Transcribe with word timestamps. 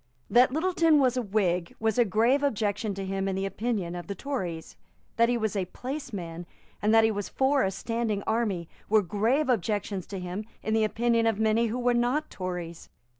That 0.31 0.51
Littleton 0.51 0.97
was 0.97 1.15
a 1.15 1.21
Whig 1.21 1.75
was 1.79 1.99
a 1.99 2.05
grave 2.05 2.41
objection 2.41 2.95
to 2.95 3.05
him 3.05 3.27
in 3.27 3.35
the 3.35 3.45
opinion 3.45 3.93
of 3.95 4.07
the 4.07 4.15
Tories. 4.15 4.75
That 5.17 5.29
he 5.29 5.37
was 5.37 5.55
a 5.55 5.65
placeman, 5.67 6.47
and 6.81 6.91
that 6.91 7.03
he 7.03 7.11
was 7.11 7.29
for 7.29 7.61
a 7.61 7.69
standing 7.69 8.23
army, 8.25 8.67
were 8.89 9.03
grave 9.03 9.47
objections 9.47 10.07
to 10.07 10.19
him 10.19 10.43
in 10.63 10.73
the 10.73 10.83
opinion 10.85 11.27
of 11.27 11.37
many 11.39 11.67
who 11.67 11.77
were 11.77 11.93
not 11.93 12.31
Tories. 12.31 12.89